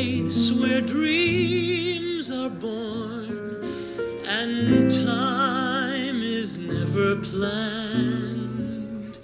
[0.00, 3.62] place where dreams are born
[4.24, 9.18] and time is never planned.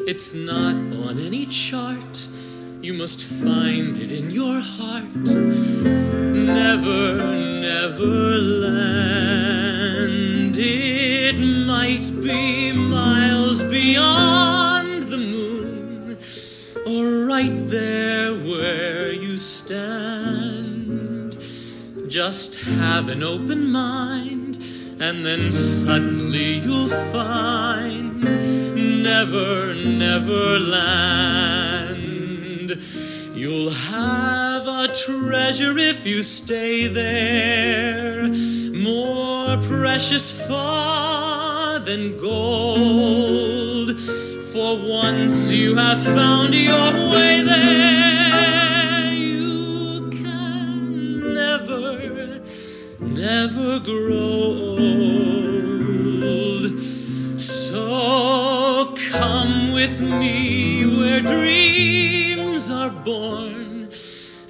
[0.00, 0.74] It's not
[1.06, 2.28] on any chart,
[2.82, 5.26] you must find it in your heart.
[6.64, 7.02] Never,
[7.70, 10.54] never land.
[10.58, 14.19] It might be miles beyond
[17.40, 21.34] right there where you stand.
[22.06, 24.58] Just have an open mind,
[25.00, 28.22] and then suddenly you'll find
[29.02, 31.98] never, never land.
[33.32, 38.28] You'll have a treasure if you stay there,
[38.90, 43.39] more precious far than gold.
[44.52, 52.40] For once you have found your way there, you can never,
[52.98, 54.76] never grow
[56.20, 56.80] old.
[57.40, 63.88] So come with me where dreams are born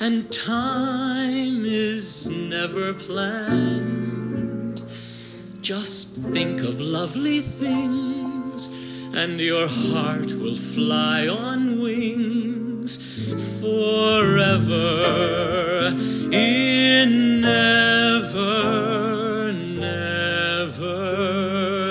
[0.01, 4.83] and time is never planned.
[5.61, 8.71] Just think of lovely things,
[9.14, 12.98] and your heart will fly on wings
[13.61, 14.77] forever
[16.33, 20.97] in never, never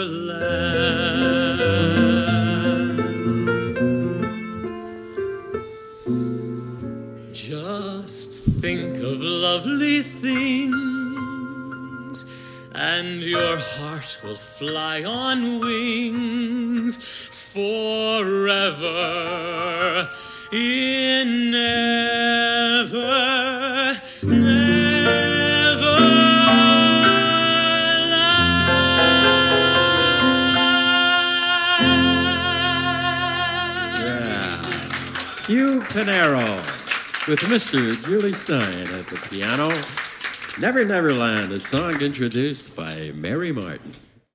[0.05, 1.29] land.
[7.33, 10.88] Just think of lovely things,
[12.79, 16.95] and your heart will fly on wings
[17.53, 18.09] forever
[20.53, 22.71] in never,
[24.23, 24.79] never
[35.89, 36.57] Panero
[37.27, 37.95] with Mr.
[38.05, 40.08] Jule Styne at the piano.
[40.59, 43.93] Never Never Land, a song introduced by Mary Martin.